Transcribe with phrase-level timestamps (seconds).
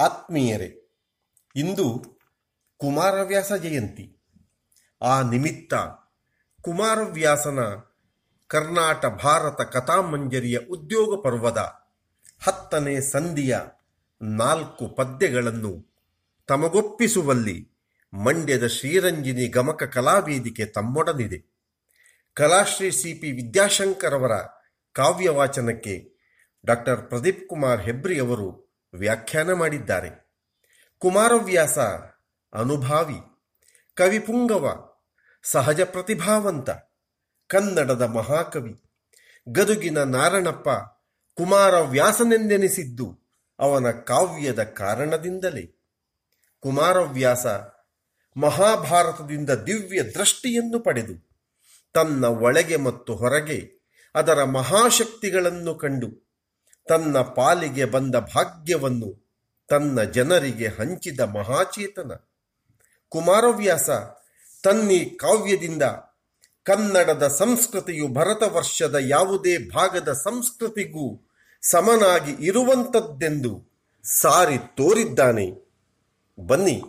[0.00, 0.70] ಆತ್ಮೀಯರೇ,
[1.54, 1.86] ಇಂದು
[2.80, 4.04] ಕುಮಾರವ್ಯಾಸ ಜಯಂತಿ.
[5.02, 5.74] ಆ ನಿಮಿತ್ತ
[6.64, 7.60] ಕುಮಾರವ್ಯಾಸನ
[8.50, 11.58] ಕರ್ನಾಟ ಭಾರತ ಕಥಾಮಂಜರಿಯ ಉದ್ಯೋಗ ಪರ್ವದ
[12.46, 13.58] ಹತ್ತನೇ ಸಂಧಿಯ
[14.22, 15.72] ನಾಲ್ಕು ಪದ್ಯಗಳನ್ನು
[16.48, 17.56] ತಮಗೊಪ್ಪಿಸುವಲ್ಲಿ
[18.12, 21.38] ಮಂಡ್ಯದ ಶ್ರೀರಂಜಿನಿ ಗಮಕ ಕಲಾವೇದಿಕೆ ತಮ್ಮೊಡನಿದೆ
[22.36, 24.34] ಕಲಾಶ್ರೀ ಸಿ ಪಿ ವಿದ್ಯಾಶಂಕರ್ ಅವರ
[24.94, 25.94] ಕಾವ್ಯವಾಚನಕ್ಕೆ
[26.64, 30.30] ಡಾಕ್ಟರ್ ಪ್ರದೀಪ್ ಕುಮಾರ್ ಹೆಬ್ರಿ ಅವರು ವ್ಯಾಖ್ಯಾನ ಮಾಡಿದ್ದಾರೆ.
[30.98, 31.78] ಕುಮಾರವ್ಯಾಸ
[32.52, 33.16] ಅನುಭಾವಿ,
[33.94, 34.76] ಕವಿಪುಂಗವ
[35.42, 36.70] ಸಹಜ ಪ್ರತಿಭಾವಂತ
[37.46, 38.82] ಕನ್ನಡದ ಮಹಾಕವಿ,
[39.48, 40.68] ಗದುಗಿನ ನಾರಣಪ್ಪ
[41.36, 45.80] ಕುಮಾರವ್ಯಾಸನೆಂದೆನಿಸಿದ್ದು ಅವನ ಕಾವ್ಯದ ಕಾರಣದಿಂದಲೇ.
[46.60, 47.46] ಕುಮಾರವ್ಯಾಸ
[48.36, 51.30] ಮಹಾಭಾರತದಿಂದ ದಿವ್ಯ ದೃಷ್ಟಿಯನ್ನು ಪಡೆದು
[51.92, 53.80] ತನ್ನ ಒಳಗೆ ಮತ್ತು ಹೊರಗೆ
[54.14, 56.29] ಅದರ ಮಹಾಶಕ್ತಿಗಳನ್ನು ಕಂಡು
[56.88, 59.30] ತನ್ನ ಪಾಲಿಗೆ ಬಂದ ಭಾಗ್ಯವನ್ನು
[59.68, 62.12] ತನ್ನ ಜನರಿಗೆ ಹಂಚಿದ ಮಹಾಚೇತನ.
[63.08, 63.90] ಕುಮಾರವ್ಯಾಸ
[64.62, 65.82] ತನ್ನಿ ಕಾವ್ಯದಿಂದ
[66.62, 71.28] ಕನ್ನಡದ ಸಂಸ್ಕೃತಿಯು ಭರತವರ್ಷದ ಯಾವುದೇ ಭಾಗದ ಸಂಸ್ಕೃತಿಗೂ
[71.62, 73.70] ಸಮನಾಗಿ ಇರುವಂಥದ್ದೆಂದು
[74.04, 75.70] ಸಾರಿ ತೋರಿದ್ದಾನೆ.
[76.46, 76.82] ಬನ್ನಿ,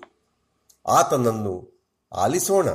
[0.88, 1.84] ಆತನನ್ನು
[2.18, 2.70] ಆಲಿಸೋಣ.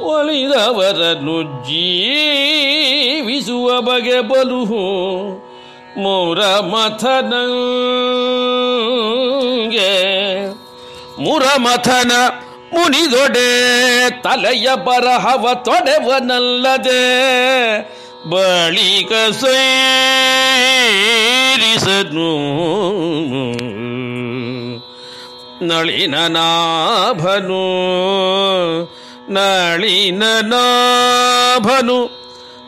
[0.01, 4.83] ಒಲಿದವರನ್ನು ಜೀವಿಸುವ ಬಗೆ ಬಲುಹು.
[5.97, 7.53] ಮೂರ ಮಥನಂಗೆ
[11.23, 12.11] ಮುರಮಥನ
[12.73, 17.01] ಮುನಿದೊಡೆ ತಲೆಯ ಬರಹವ ತೊಡೆವನಲ್ಲದೆ
[18.29, 19.31] ಬಳಿಕ
[20.91, 22.31] ಸೇರಿಸನು
[25.65, 27.65] ನಳಿನನಾಭನು
[29.33, 32.21] ನಳಿನನಾಭನು ನಳಿನ ನಾಭನು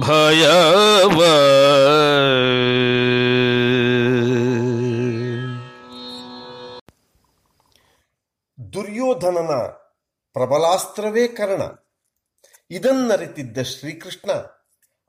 [0.00, 1.20] ಭಯವ.
[10.52, 11.62] ಪ್ರಬಲಾಸ್ತ್ರವೇ ಕರ್ಣ.
[12.70, 14.30] ಇದನ್ನರಿತಿದ್ದ ಶ್ರೀಕೃಷ್ಣ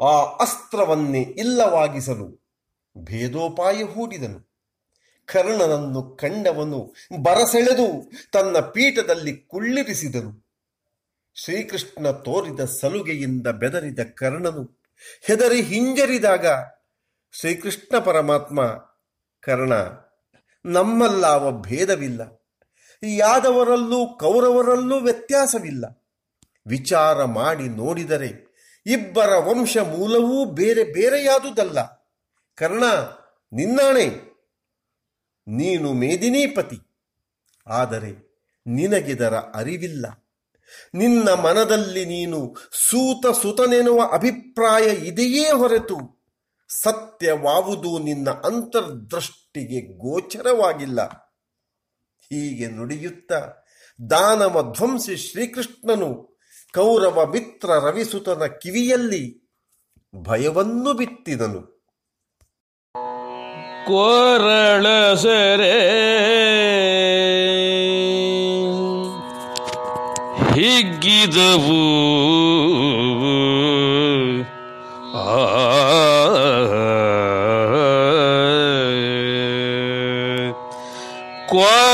[0.06, 2.50] ಆ ಅಸ್ತ್ರವನ್ನೇ ಇಲ್ಲವಾಗಿಸಲು
[2.98, 4.54] ಭೇದೋಪಾಯ ಹೂಡಿದನು.
[5.26, 6.94] ಕರ್ಣನನ್ನು ಕಂಡವನು
[7.24, 10.48] ಬರಸೆಳೆದು ತನ್ನ ಪೀಠದಲ್ಲಿ ಕುಳ್ಳಿರಿಸಿದನು.
[11.34, 14.84] ಶ್ರೀಕೃಷ್ಣ ತೋರಿದ ಸಲುಗೆಯಿಂದ ಬೆದರಿದ ಕರ್ಣನು
[15.22, 16.46] ಹೆದರಿ ಹಿಂಜರಿದಾಗ
[17.32, 18.66] ಶ್ರೀಕೃಷ್ಣ ಪರಮಾತ್ಮ,
[19.40, 19.74] ಕರ್ಣ,
[20.66, 22.43] ನಮ್ಮಲ್ಲಾವ ಭೇದವಿಲ್ಲ.
[23.04, 25.86] ಯಾದವರಲ್ಲೂ ಕೌರವರಲ್ಲೂ ವ್ಯತ್ಯಾಸವಿಲ್ಲ.
[26.68, 28.54] ವಿಚಾರ ಮಾಡಿ ನೋಡಿದರೆ
[28.86, 32.10] ಇಬ್ಬರ ವಂಶ ಮೂಲವೂ ಬೇರೆ ಬೇರೆಯಾದುದಲ್ಲ.
[32.56, 32.84] ಕರ್ಣ,
[33.54, 34.06] ನಿನ್ನಾಣೆ.
[35.48, 36.80] ನೀನು ಮೇದಿನೀಪತಿ.
[37.68, 38.34] ಆದರೆ
[38.68, 40.06] ನಿನಗಿದರ ಅರಿವಿಲ್ಲ.
[40.94, 42.56] ನಿನ್ನ ಮನದಲ್ಲಿ ನೀನು
[42.90, 46.26] ಸೂತ ಸುತನೆನ್ನುವ ಅಭಿಪ್ರಾಯ ಇದೆಯೇ ಹೊರತು
[46.82, 51.23] ಸತ್ಯವಾವುದು ನಿನ್ನ ಅಂತರ್ದೃಷ್ಟಿಗೆ ಗೋಚರವಾಗಿಲ್ಲ.
[52.30, 53.32] ಹೀಗೆ ನುಡಿಯುತ್ತ
[54.10, 56.40] ದಾನವ ಧ್ವಂಸಿ ಶ್ರೀಕೃಷ್ಣನು
[56.74, 59.44] ಕೌರವ ಮಿತ್ರ ರವಿಸುತನ ಕಿವಿಯಲ್ಲಿ
[60.16, 61.74] ಭಯವನ್ನು ಬಿತ್ತಿದನು.
[63.88, 65.80] ಕೋರಳ ಸೆರೆ
[70.54, 71.84] ಹಿಗ್ಗಿದವು.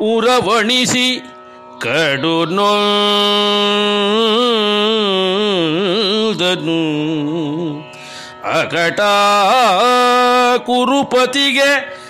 [0.00, 1.20] ಉರವಣಿಸಿ
[1.80, 2.84] ಕಡು ನೋದನು
[8.60, 9.00] ಅಕಟ
[10.66, 12.00] ಕುರುಪತಿಗೆ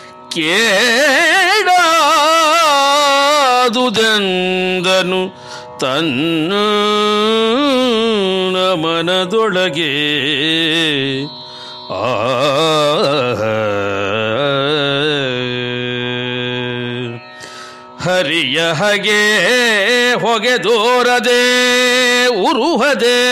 [3.65, 5.31] ಕೇಡಾದುದೆಂದನು
[5.79, 6.53] ತನ್ನ
[8.57, 9.95] ಮನದೊಳಗೆ.
[11.93, 12.17] ಆ
[18.05, 23.23] ಹರಿಯ ಹಗೆ ಹೊಗೆ ದೋರದೆ ಉರುಹದೆ.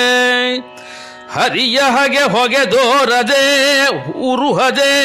[1.32, 5.02] ಹರಿಯ ಹಗೆ ಹೊಗೆ ದೋರದೆ ಉರುಹದೆ.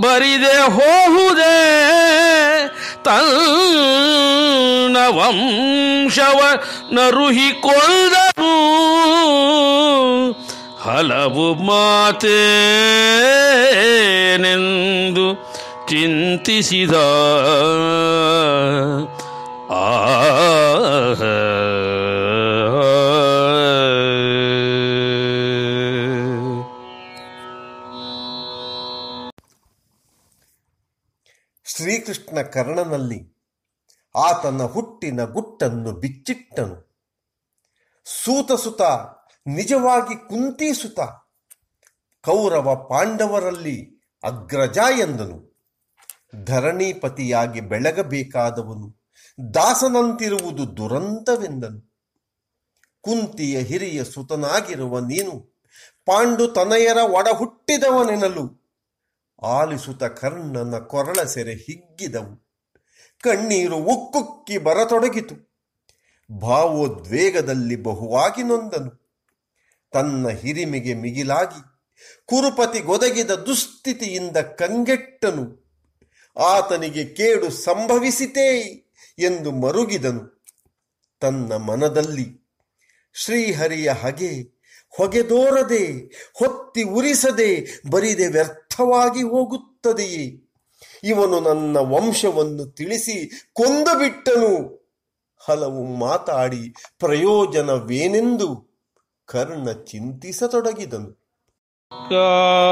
[0.00, 1.84] ಬರಿದೆ ಹೋಹುದೆ
[3.04, 4.43] ತನ್ನ
[5.08, 6.40] ವಂಶವ
[6.92, 8.54] ನರುಹಿಕೊಂಡನು
[10.80, 12.34] ಹಲವು ಮಾತೇನೆಂದು
[15.88, 16.94] ಚಿಂತಿಸಿದ.
[19.70, 20.04] ಆ
[31.66, 33.33] ಶ್ರೀಕೃಷ್ಣ ಕರ್ಣನಲ್ಲಿ
[34.16, 36.94] ಆತನ ಹುಟ್ಟಿನ ಗುಟ್ಟನ್ನು ಬಿಚ್ಚಿಟ್ಟನು.
[38.04, 38.82] ಸೂತಸುತ,
[39.46, 41.00] ನಿಜವಾಗಿ ಕುಂತಿಸುತ,
[42.24, 45.54] ಕೌರವ ಪಾಂಡವರಲ್ಲಿ ಅಗ್ರಜ ಎಂದನು.
[46.44, 49.02] ಧರಣಿಪತಿಯಾಗಿ ಬೆಳಗಬೇಕಾದವನು,
[49.54, 51.94] ದಾಸನಂತಿರುವುದು ದುರಂತವೆಂದನು.
[53.00, 55.62] ಕುಂತಿಯ ಹಿರಿಯ ಸುತನಾಗಿರುವ ನೀನು,
[56.06, 58.64] ಪಾಂಡು ತನಯರ ಒಡ ಹುಟ್ಟಿದವನೆನಲು
[59.42, 62.43] ಆಲಿಸುತ್ತ ಕರ್ಣನ ಕೊರಳ ಸೆರೆ ಹಿಗ್ಗಿದವು.
[63.24, 65.54] ಕಣ್ಣೀರು ಉಕ್ಕುಕ್ಕಿ ಬರತೊಡಗಿತು.
[66.38, 69.04] ಭಾವೋದ್ವೇಗದಲ್ಲಿ ಬಹುವಾಗಿ ನೊಂದನು.
[69.92, 71.60] ತನ್ನ ಹಿರಿಮೆಗೆ ಮಿಗಿಲಾಗಿ
[72.26, 75.64] ಕುರುಪತಿ ಗೊದಗಿದ ದುಸ್ಥಿತಿಯಿಂದ ಕಂಗೆಟ್ಟನು.
[76.40, 78.60] ಆತನಿಗೆ ಕೇಡು ಸಂಭವಿಸಿತೇ
[79.18, 80.44] ಎಂದು ಮರುಗಿದನು.
[81.20, 82.50] ತನ್ನ ಮನದಲ್ಲಿ
[83.14, 85.86] ಶ್ರೀಹರಿಯ ಹಗೆ ಹೊಗೆದೋರದೆ,
[86.34, 90.43] ಹೊತ್ತಿ ಉರಿಸದೆ ಬರಿದೆ ವ್ಯರ್ಥವಾಗಿ ಹೋಗುತ್ತದೆಯೇ?
[91.04, 94.84] ಇವನು ನನ್ನ ವಂಶವನ್ನು ತಿಳಿಸಿ ಕೊಂದು ಬಿಟ್ಟನು
[95.48, 98.74] ಹಲವು ಮಾತಾಡಿ ಪ್ರಯೋಜನವೇನೆಂದು
[99.28, 101.24] ಕರ್ಣ ಚಿಂತಿಸತೊಡಗಿದನು.
[102.10, 102.70] ಕಾದಿಕೊಲುವಡೆ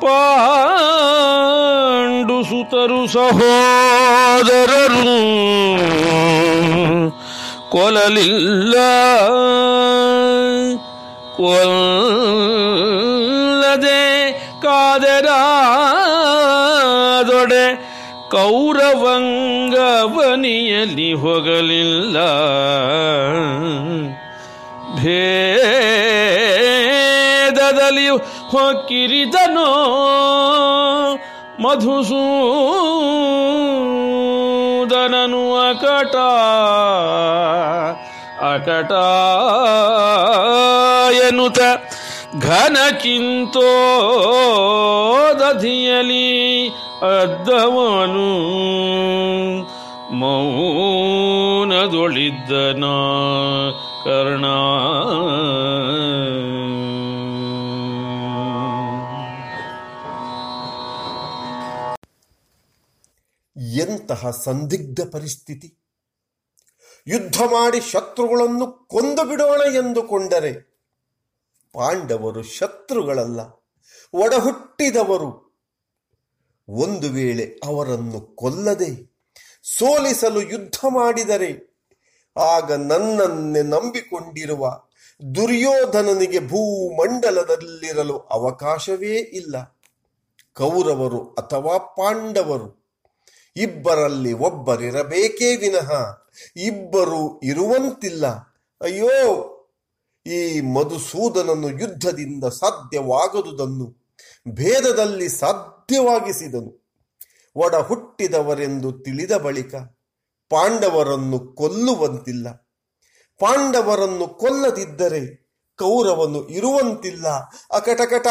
[0.00, 5.18] ಪಾಂಡು ಸುತರು ಸಹೋದರರು,
[7.70, 8.74] ಕೊಲಲಿಲ್ಲ
[11.36, 12.57] ಕೊಲ್ಲದೆ
[18.38, 22.18] ಕೌರವಂಗವನಿಯಲ್ಲಿ ಹೋಗಲಿಲ್ಲ
[26.70, 28.08] ಭೇದದಲ್ಲಿ
[28.50, 29.68] ಹೊಕ್ಕಿರಿದನೋ
[34.08, 36.16] ಮಧುಸೂದನನು ಅಕಟ
[38.48, 38.92] ಅಕಟ
[41.22, 41.60] ಎನ್ನುತ್ತ
[42.48, 43.70] ಘನಕ್ಕಿಂತೋ
[45.40, 46.28] ದಧಿಯಲಿ
[47.00, 48.48] ಅದ್ದವನು
[50.12, 52.84] ಮೌನದೊಳಿದ್ದನ
[54.04, 54.44] ಕರ್ಣ.
[63.80, 65.78] ಎಂತಹ ಸಂದಿಗ್ಧ ಪರಿಸ್ಥಿತಿ.
[67.06, 70.82] ಯುದ್ಧ ಮಾಡಿ ಶತ್ರುಗಳನ್ನು ಕೊಂದು ಬಿಡೋಣ ಎಂದುಕೊಂಡರೆ
[71.72, 73.40] ಪಾಂಡವರು ಶತ್ರುಗಳಲ್ಲ,
[74.12, 75.47] ಒಡಹುಟ್ಟಿದವರು
[76.68, 79.18] ಒಂದು ವೇಳೆ ಅವರನ್ನು ಕೊಲ್ಲದೆ
[79.62, 81.78] ಸೋಲಿಸಲು ಯುದ್ಧ ಮಾಡಿದರೆ,
[82.36, 84.80] ಆಗ ನನ್ನನ್ನೇ ನಂಬಿಕೊಂಡಿರುವ
[85.34, 89.78] ದುರ್ಯೋಧನನಿಗೆ ಭೂಮಂಡಲದಲ್ಲಿರಲು ಅವಕಾಶವೇ ಇಲ್ಲ.
[90.54, 92.94] ಕೌರವರು ಅಥವಾ ಪಾಂಡವರು,
[93.56, 95.92] ಇಬ್ಬರಲ್ಲಿ ಒಬ್ಬರಿರಬೇಕೇ ವಿನಃ,
[96.56, 98.26] ಇಬ್ಬರು ಇರುವಂತಿಲ್ಲ.
[98.80, 99.08] ಅಯ್ಯೋ,
[100.26, 104.10] ಈ ಮಧುಸೂದನನು ಯುದ್ಧದಿಂದ ಸಾಧ್ಯವಾಗದುದನ್ನು,
[104.48, 105.28] ಭೇದದಲ್ಲಿ
[105.92, 106.70] ಸಾಧ್ಯವಾಗಿಸಿದನು
[107.56, 109.74] ಒಡ ಹುಟ್ಟಿದವರೆಂದು ತಿಳಿದ ಬಳಿಕ
[110.50, 112.48] ಪಾಂಡವರನ್ನು ಕೊಲ್ಲುವಂತಿಲ್ಲ.
[113.38, 115.20] ಪಾಂಡವರನ್ನು ಕೊಲ್ಲದಿದ್ದರೆ
[115.78, 117.28] ಕೌರವನು ಇರುವಂತಿಲ್ಲ.
[117.72, 118.26] ಅಕಟಕಟ,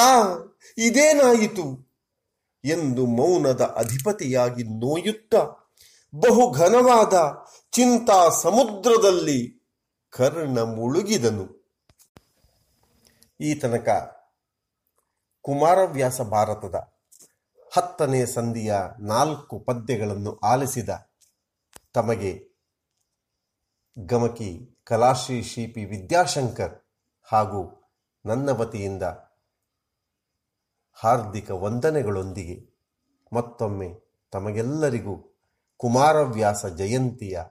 [0.78, 1.66] ಇದೇನಾಯಿತು?
[2.64, 5.36] ಎಂದು ಮೌನದ ಅಧಿಪತಿಯಾಗಿ ನೋಯುತ್ತ
[6.16, 7.16] ಬಹು ಘನವಾದ
[7.72, 9.40] ಚಿಂತಾ ಸಮುದ್ರದಲ್ಲಿ
[10.10, 11.46] ಕರ್ಣ ಮುಳುಗಿದನು.
[13.42, 13.90] ಈ ತನಕ
[15.42, 16.97] ಕುಮಾರವ್ಯಾಸ ಭಾರತದ
[17.72, 20.90] ಹತ್ತನೇ ಸಂಧಿಯ ನಾಲ್ಕು ಪದ್ಯಗಳನ್ನು ಆಲಿಸಿದ
[21.94, 22.50] ತಮಗೆ
[23.98, 26.82] ಗಮಕಿ ಕಲಾಶ್ರೀ ಶಿಪಿ ವಿದ್ಯಾಶಂಕರ್
[27.24, 27.92] ಹಾಗೂ
[28.26, 29.04] ನನ್ನ ವತಿಯಿಂದ
[30.94, 32.80] ಹಾರ್ದಿಕ ವಂದನೆಗಳೊಂದಿಗೆ
[33.34, 33.90] ಮತ್ತೊಮ್ಮೆ
[34.32, 35.44] ತಮಗೆಲ್ಲರಿಗೂ
[35.78, 37.44] ಕುಮಾರವ್ಯಾಸ ಜಯಂತಿಯ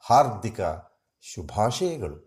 [0.00, 0.60] ಹಾರ್ದಿಕ
[1.20, 2.25] ಶುಭಾಶಯಗಳು.